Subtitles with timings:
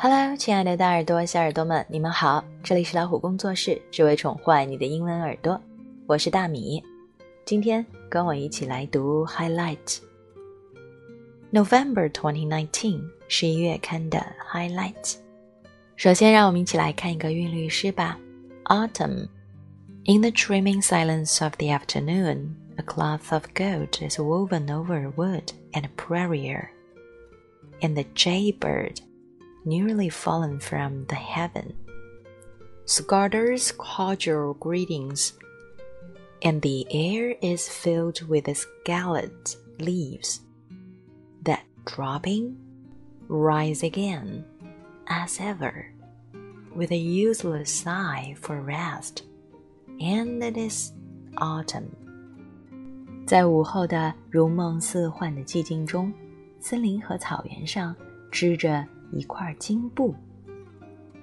[0.00, 2.44] Hello，亲爱的大耳朵、小耳朵们，你们好！
[2.62, 5.60] 这里是老虎工作室，只为宠坏你的英文耳朵。
[6.06, 6.82] 我是大米，
[7.44, 15.16] 今天跟我一起来读 Highlight。November 2019十一月刊的 Highlight。
[15.96, 18.18] 首先，让我们一起来看一个韵律诗吧。
[18.64, 25.88] Autumn。In the dreaming silence of the afternoon, a cloth of gold is woven over wood and
[25.96, 26.68] prairie.
[27.80, 28.98] And the jaybird
[29.64, 31.74] nearly fallen from the heaven,
[32.84, 35.32] scatters cordial greetings,
[36.42, 40.40] and the air is filled with scarlet leaves
[41.42, 42.56] that dropping
[43.28, 44.44] rise again
[45.08, 45.92] as ever
[46.74, 49.22] with a useless sigh for rest
[50.00, 50.92] and it is
[51.36, 51.88] autumn
[53.26, 56.12] 在午后的如梦似幻的寂静中
[56.60, 57.94] 森林和草原上
[58.30, 60.15] 织着 一块金布，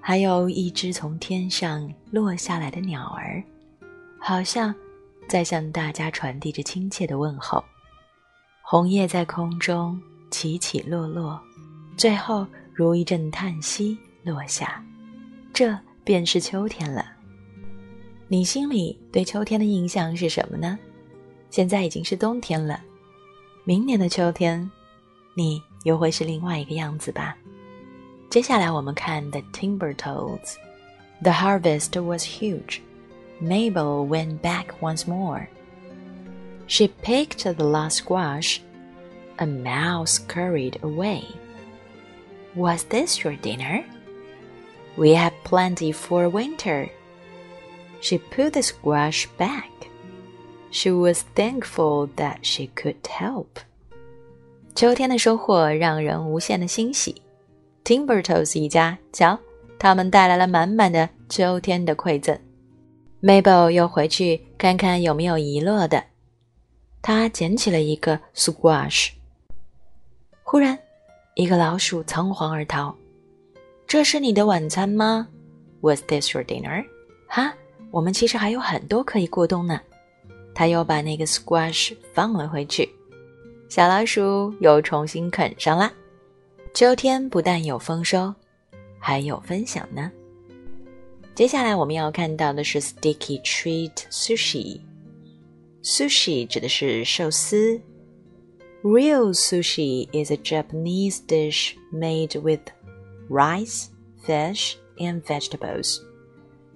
[0.00, 3.42] 还有一只从天上落下来的鸟儿，
[4.18, 4.74] 好像
[5.28, 7.64] 在向大家传递着亲切的问候。
[8.62, 11.40] 红叶在空中起起落落，
[11.96, 14.84] 最后如一阵叹息落下。
[15.52, 17.06] 这便是秋天了。
[18.28, 20.76] 你心里对秋天的印象是什么呢？
[21.48, 22.80] 现在已经是冬天了，
[23.64, 24.68] 明年的秋天，
[25.36, 27.36] 你又会是另外一个样子吧。
[28.35, 32.81] 接下来我们看 The Timber Toads。The harvest was huge.
[33.41, 35.47] Mabel went back once more.
[36.67, 38.61] She picked the last squash.
[39.37, 41.23] A mouse scurried away.
[42.55, 43.83] Was this your dinner?
[44.95, 46.89] We have plenty for winter.
[48.01, 49.69] She put the squash back.
[50.69, 53.59] She was thankful that she could help.
[54.73, 57.21] 秋天的收获让人无限的欣喜。
[57.86, 59.38] Timbertos 一家，瞧，
[59.78, 62.36] 他们带来了满满的秋天的馈赠。
[63.22, 66.02] Mabel 又回去看看有没有遗落的。
[67.00, 69.10] 她捡起了一个 squash。
[70.42, 70.76] 忽然，
[71.36, 72.92] 一个老鼠仓皇而逃。
[73.86, 75.28] 这是你的晚餐吗
[75.80, 76.84] ？Was this your dinner？
[77.28, 77.54] 哈，
[77.92, 79.80] 我们其实还有很多可以过冬呢。
[80.52, 82.88] 他又把那个 squash 放了回去。
[83.68, 85.92] 小老鼠又重新啃上啦。
[86.76, 88.34] 秋天不但有丰收，
[88.98, 90.12] 还有分享呢。
[91.34, 94.82] 接下来我们要看到的是 sticky treat sushi。
[95.82, 97.80] sushi 指的是寿司。
[98.82, 102.60] Real sushi is a Japanese dish made with
[103.30, 103.86] rice,
[104.22, 106.02] fish, and vegetables。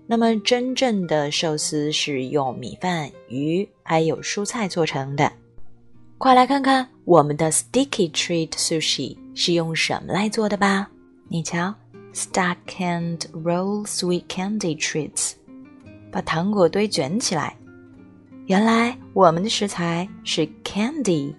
[0.06, 5.30] 那么真正的寿司是用米饭、鱼还有蔬菜做成的。
[6.16, 9.16] 快来看看我们的 sticky treat sushi。
[9.34, 10.88] 是用什么来做的吧？
[11.26, 11.74] 你瞧
[12.14, 15.32] ，stack and roll sweet candy treats，
[16.12, 17.56] 把糖果堆卷起来。
[18.46, 21.34] 原来我们的食材是 candy。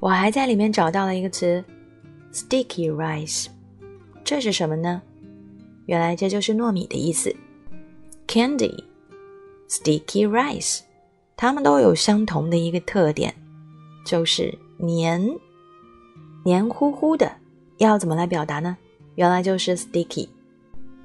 [0.00, 1.64] 我还在里面找到了一个词
[2.32, 3.46] ，sticky rice，
[4.22, 5.00] 这是什么呢？
[5.86, 7.34] 原来这就是糯米的意思。
[8.26, 10.80] candy，sticky rice，
[11.36, 13.34] 它们都有相同的一个特点，
[14.04, 15.38] 就是黏。
[16.44, 17.30] 黏糊糊的，
[17.78, 18.76] 要怎么来表达呢？
[19.14, 20.28] 原来就是 sticky。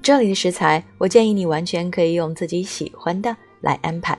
[0.02, 4.18] 这里的食材，我建议你完全可以用自己喜欢的来安排。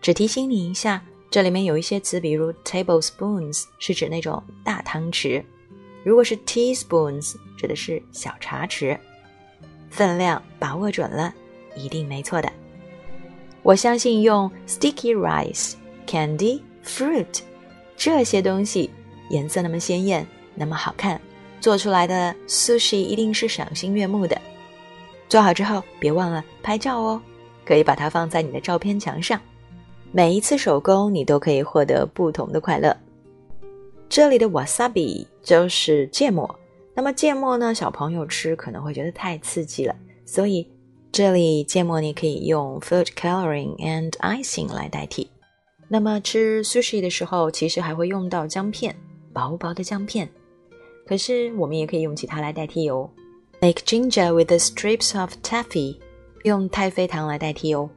[0.00, 5.44] 只提醒你一下，这里面有一些词，比如 tablespoons 是指那种大汤匙，
[6.02, 8.98] 如果是 teaspoons 指的是小茶匙。
[9.90, 11.34] 分量把握准了，
[11.76, 12.50] 一定没错的。
[13.62, 15.74] 我相信用 sticky rice、
[16.06, 17.40] candy、fruit
[18.00, 18.88] 这些东西。
[19.28, 21.20] 颜色那么鲜艳，那么好看，
[21.60, 24.40] 做出来的 sushi 一定是赏心悦目的。
[25.28, 27.20] 做好之后别忘了拍照哦，
[27.64, 29.38] 可以把它放在你的照片墙上。
[30.10, 32.96] 每一次手工，你都可以获得不同的快乐。
[34.08, 36.58] 这里的 wasabi 就是芥末，
[36.94, 39.94] 那么芥末呢，小朋友吃可能会觉得太刺激了，
[40.24, 40.66] 所以
[41.12, 45.30] 这里芥末你可以用 food coloring and icing 来代替。
[45.89, 48.95] 那么吃 sushi 的时候，其实还会用到姜片。
[49.33, 50.29] 薄薄的姜片，
[51.05, 53.09] 可是我们也可以用其他来代替哦。
[53.61, 55.97] Make ginger with the strips of taffy，
[56.43, 57.89] 用太妃糖来代替哦。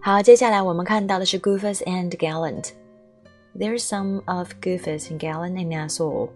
[0.00, 6.30] 好，接下来我们看到的是 Goofus and Gallant。There's some of Goofus and Gallant in us all.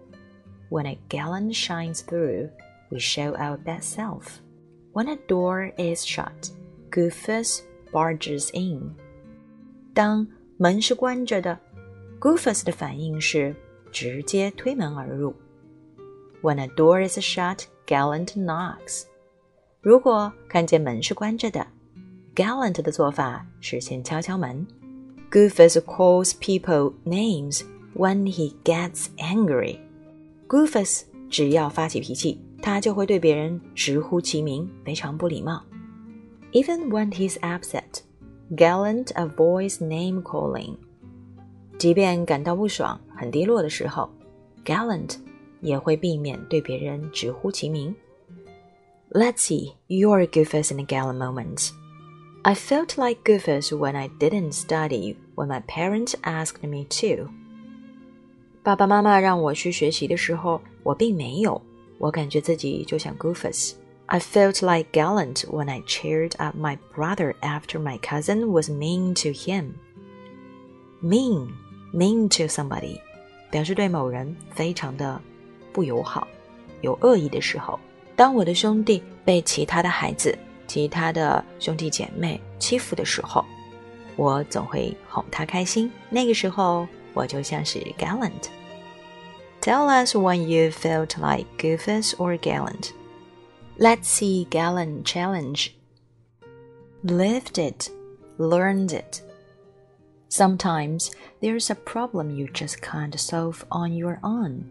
[0.69, 2.49] When a gallant shines through,
[2.89, 4.41] we show our best self.
[4.91, 6.51] When a door is shut,
[6.91, 7.61] Goofus
[7.93, 8.93] barges in.
[9.93, 11.57] 当 门是关着的，
[12.19, 13.55] Goofus 的反应是
[13.91, 15.35] 直接推门而入。
[16.41, 19.03] When a door is shut, gallant knocks。
[19.81, 21.65] 如果看见门是关着的，
[22.35, 24.65] gallant 的做法是先敲敲门。
[25.29, 27.61] Goofus calls people names
[27.95, 29.79] when he gets angry.
[30.47, 35.63] Goofus 只要发起脾气，他就会对别人直呼其名，非常不礼貌。
[36.53, 38.01] Even when he's upset,
[38.55, 40.75] Gallant avoids name calling.
[41.77, 44.09] 即便感到不爽、很低落的时候，
[44.65, 45.17] Gallant
[45.61, 47.95] 也会避免对别人直呼其名。
[49.11, 51.71] Let's see your Goofus in a gallant moment.
[52.43, 57.29] I felt like Goofus when I didn't study when my parents asked me to.
[58.63, 61.61] 爸爸妈妈让我去学习的时候，我并没有。
[61.99, 63.73] 我感觉自己就像 Goofus。
[64.07, 69.13] I felt like gallant when I cheered up my brother after my cousin was mean
[69.15, 69.73] to him.
[71.01, 71.49] Mean,
[71.93, 73.01] mean to somebody，
[73.51, 75.21] 表示对某人非常的
[75.73, 76.27] 不友好、
[76.81, 77.79] 有恶意的时候。
[78.15, 80.35] 当我的兄弟被其他的孩子
[80.65, 83.45] 其他的兄弟姐妹欺负的时候，
[84.15, 85.91] 我总会哄他开心。
[86.09, 92.91] 那个时候，我就像是 gallant。Tell us when you felt like goofus or gallant.
[93.78, 95.76] Let's see gallant challenge.
[97.02, 97.90] Lived it,
[98.38, 99.22] learned it.
[100.28, 101.10] Sometimes
[101.40, 104.70] there's a problem you just can't solve on your own.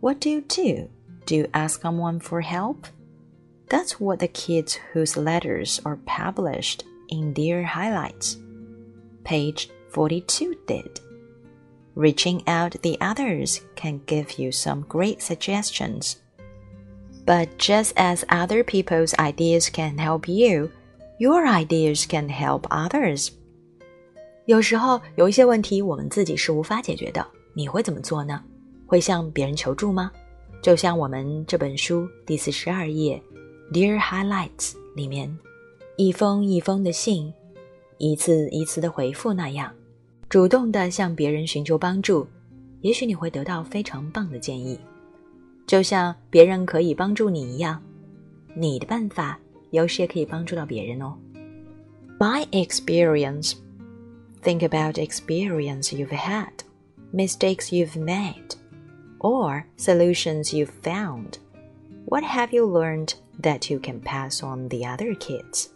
[0.00, 0.88] What do you do?
[1.26, 2.86] Do you ask someone for help?
[3.68, 8.38] That's what the kids whose letters are published in their highlights.
[9.24, 11.00] Page 42 did.
[11.96, 16.20] Reaching out the others can give you some great suggestions.
[17.26, 20.70] But just as other people's ideas can help you,
[21.18, 23.30] your ideas can help others.
[24.44, 28.40] 有时候有一些问题我们自己是无法解决的，你会怎么做呢？
[28.86, 30.12] 会向别人求助吗？
[30.62, 33.20] 就像我们这本书第四十二页
[33.72, 35.36] Dear Highlights 里面，
[35.96, 37.34] 一封一封的信，
[37.98, 39.72] 一次一次的回复那样，
[40.28, 42.26] 主动的向别人寻求帮助，
[42.82, 44.78] 也许你会得到非常棒的建议，
[45.65, 47.81] 就像别人可以帮助你一样，
[48.55, 51.17] 你的办法有时也可以帮助到别人哦。
[52.19, 53.53] My experience,
[54.43, 56.51] think about experience you've had,
[57.13, 58.55] mistakes you've made,
[59.19, 61.35] or solutions you've found.
[62.05, 65.69] What have you learned that you can pass on the other kids.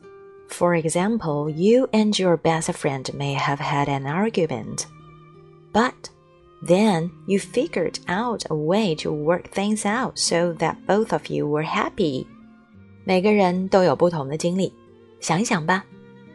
[0.48, 4.86] For example, you and your best friend may have had an argument,
[5.74, 6.10] but
[6.67, 11.49] then you figured out a way to work things out so that both of you
[11.49, 12.27] were happy.
[13.05, 14.73] 每个人都有不同的经历，
[15.21, 15.85] 想一想吧，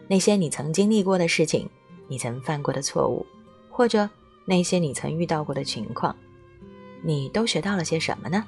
[0.08, 1.70] 那些你曾经历过的事情，
[2.08, 3.26] 你曾犯过的错误，
[3.70, 4.10] 或者
[4.46, 6.16] 那些你曾遇到过的情况，
[7.04, 8.44] 你都学到了些什么呢？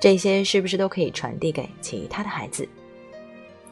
[0.00, 2.68] 这些是不是都可以传递给其他的孩子？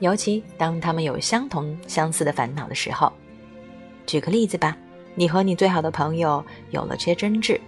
[0.00, 3.12] 尤其当他们有相同相似的烦恼的时候。
[4.06, 4.76] 举个例子吧，
[5.15, 7.59] 你和你最好的朋友有了些争执，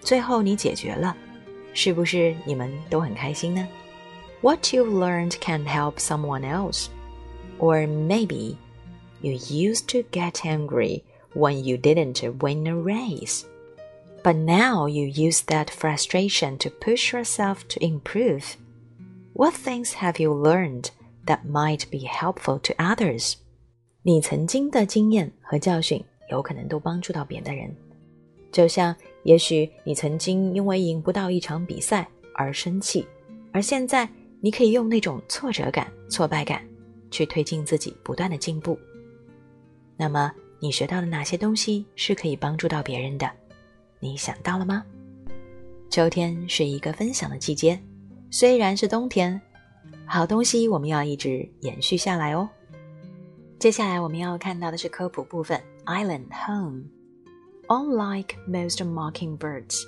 [0.00, 1.16] 最后你解决了，
[1.72, 3.66] 是不是你们都很开心呢？
[4.40, 6.86] What you've learned can help someone else,
[7.58, 8.56] or maybe
[9.20, 11.02] you used to get angry
[11.34, 13.44] when you didn't win a race.
[14.22, 18.56] But now you use that frustration to push yourself to improve.
[19.34, 20.90] What things have you learned
[21.26, 23.34] that might be helpful to others?
[24.02, 27.69] 你曾经的经验和教训 有可能都帮助到别的人。
[28.51, 33.05] 就像，也许你曾经因为赢不到一场比赛而生气，
[33.51, 34.09] 而现在
[34.41, 36.65] 你可以用那种挫折感、挫败感
[37.11, 38.77] 去推进自己不断的进步。
[39.95, 43.29] 那么，你学到了哪些东西是可以帮助到别人的？
[43.99, 44.83] 你想到了吗？
[45.89, 47.79] 秋天是一个分享的季节，
[48.31, 49.39] 虽然是冬天，
[50.05, 52.49] 好东西我们要一直延续下来哦。
[53.58, 55.60] 接下来我们要看到的是科普部分。
[55.86, 56.84] Island home,
[57.68, 59.84] unlike most mockingbirds,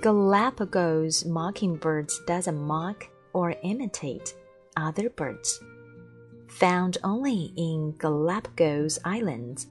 [0.00, 4.34] Galapagos mockingbirds doesn't mock or imitate
[4.76, 5.60] other birds.
[6.60, 9.66] Found only in Galapagos Islands,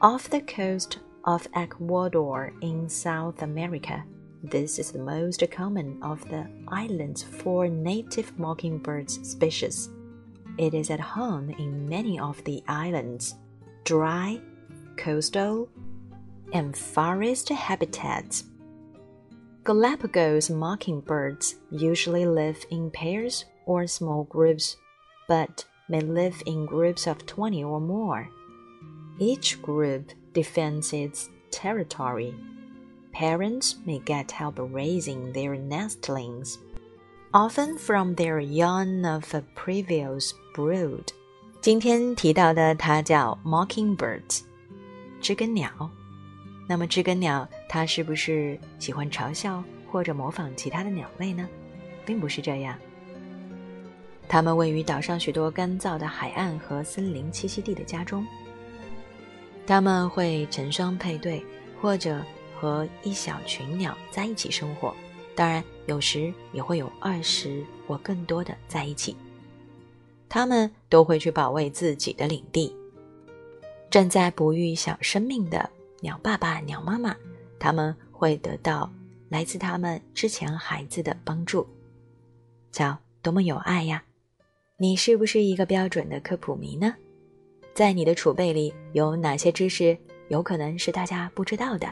[0.00, 4.04] off the coast of Ecuador in South America.
[4.42, 9.88] This is the most common of the island's four native mockingbird species.
[10.57, 13.35] It is at home in many of the islands,
[13.83, 14.39] dry,
[14.97, 15.69] coastal,
[16.53, 18.43] and forest habitats.
[19.63, 24.77] Galapagos mockingbirds usually live in pairs or small groups,
[25.27, 28.29] but may live in groups of 20 or more.
[29.19, 32.35] Each group defends its territory.
[33.11, 36.57] Parents may get help raising their nestlings.
[37.33, 41.03] often from their young of a previous brood。
[41.59, 44.41] 今天提到的它叫 mockingbirds，
[45.21, 45.69] 知更鸟。
[46.67, 51.47] 那么知更鸟它是不是喜欢嘲笑或者模仿其他的鸟类呢？
[52.05, 52.77] 并不是这样。
[54.27, 58.25] 它们位于岛上许多干燥的海岸和森林栖息地的家中。
[59.65, 61.45] 它们会成双配对，
[61.81, 62.21] 或者
[62.59, 64.93] 和一小群鸟在一起生活。
[65.35, 69.15] 当然，有时也会有二十或更多的在一起。
[70.27, 72.75] 他们都会去保卫自己的领地。
[73.89, 75.69] 正在哺育小生命的
[76.01, 77.15] 鸟爸爸、鸟妈妈，
[77.59, 78.91] 他们会得到
[79.29, 81.67] 来自他们之前孩子的帮助。
[82.71, 84.03] 瞧，多么有爱呀！
[84.77, 86.95] 你是不是一个标准的科普迷呢？
[87.75, 89.97] 在你的储备里有哪些知识
[90.29, 91.87] 有可能是大家不知道的？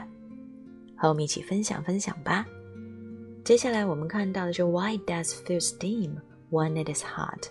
[0.96, 2.44] 和我们一起分享分享吧。
[3.44, 6.16] 接下来我们看到的是 Why does feel steam
[6.50, 7.48] when it is hot？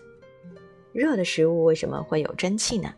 [0.93, 2.95] 热的食物为什么会有蒸汽呢？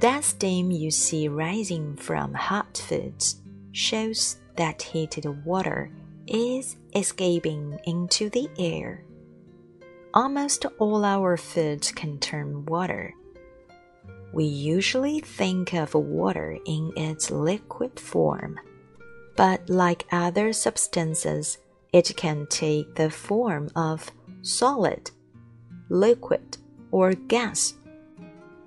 [0.00, 3.36] That steam you see rising from hot foods
[3.72, 5.90] shows that heated water
[6.26, 9.00] is escaping into the air.
[10.12, 13.12] Almost all our foods contain water.
[14.32, 18.56] We usually think of water in its liquid form,
[19.36, 21.58] but like other substances,
[21.92, 25.10] it can take the form of solid,
[25.90, 26.56] liquid,
[26.91, 27.71] or gas.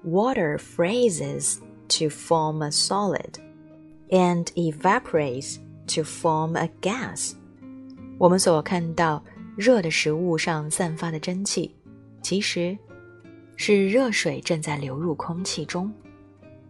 [0.03, 1.59] Water freezes
[1.89, 3.35] to form a solid
[4.11, 5.59] and evaporates
[5.89, 7.33] to form a gas.
[8.19, 9.23] 我们所看到
[9.57, 11.75] 热的食物上散发的蒸汽，
[12.23, 12.77] 其实
[13.57, 15.93] 是热水正在流入空气中。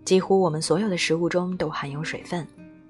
[0.04, 2.46] 几乎我们所有的食物中都含有水分。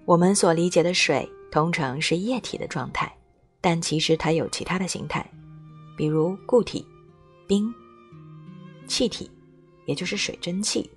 [0.07, 3.13] 我们所理解的水通常是液体的状态，
[3.61, 5.29] 但其实它有其他的形态，
[5.97, 6.87] 比如固体、
[7.47, 7.73] 冰、
[8.91, 9.31] 气体，
[9.87, 10.91] 也就是水蒸气。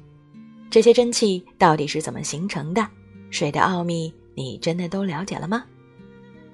[0.72, 2.86] 这些蒸汽到底是怎么形成的？
[3.30, 5.64] 水的奥秘，你真的都了解了吗？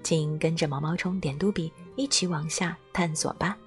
[0.04, 3.58] 请跟着毛毛虫点读笔一起往下探索吧。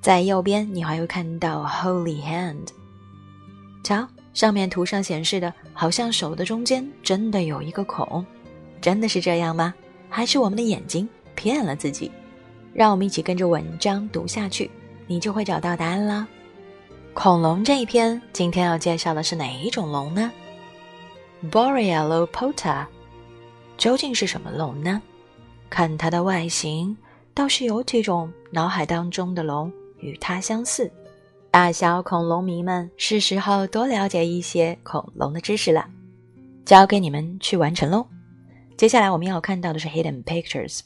[0.00, 2.68] 在右边，你还会看到 Holy Hand。
[3.82, 8.24] 瞧，上面图上显示的，好像手的中间真的有一个孔，
[8.80, 9.74] 真的是这样吗？
[10.08, 12.10] 还是我们的眼睛骗了自己？
[12.72, 14.70] 让我们一起跟着文章读下去，
[15.08, 16.26] 你就会找到答案啦。
[17.14, 20.32] 恐龙这一篇，今天要介绍的是哪一种龙呢
[21.50, 22.86] ？Borealopota，
[23.76, 25.00] 究竟是什么龙呢？
[25.68, 26.96] 看它的外形，
[27.34, 30.90] 倒是有几种脑海当中的龙与它相似。
[31.50, 35.86] 大小恐龙迷们，是时候多了解一些恐龙的知识了。
[36.64, 38.06] 交给你们去完成喽。
[38.78, 40.80] 接下来我们要看到的是 hidden pictures。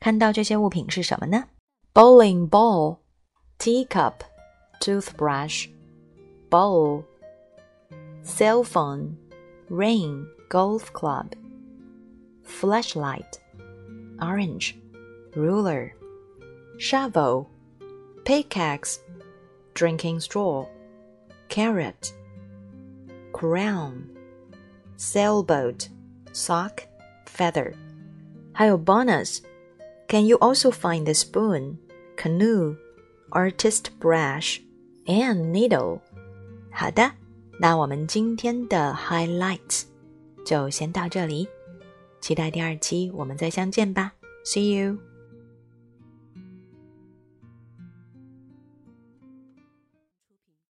[0.00, 1.44] 看到这些物品是什么呢
[1.94, 2.98] ？Bowling ball,
[3.60, 4.14] teacup,
[4.80, 5.68] toothbrush,
[6.50, 7.06] bowl,
[8.22, 9.16] cell phone,
[9.68, 11.34] ring, golf club,
[12.42, 13.38] flashlight
[14.20, 14.78] orange,
[15.34, 15.94] ruler,
[16.78, 17.50] shovel,
[18.24, 19.00] pickaxe,
[19.74, 20.66] drinking straw,
[21.48, 22.12] carrot,
[23.32, 24.08] crown,
[24.96, 25.88] sailboat,
[26.32, 26.86] sock,
[27.26, 27.74] feather.
[28.52, 29.40] 还有 bonus.
[30.08, 31.78] Can you also find the spoon,
[32.16, 32.76] canoe,
[33.32, 34.60] artist brush,
[35.06, 36.00] and needle?
[36.70, 37.10] 好的，
[37.58, 39.84] 那我们今天的 highlights
[40.44, 41.48] 就先到这里。
[42.20, 44.12] 期待第二期我们再相见吧
[44.44, 45.09] ，See you。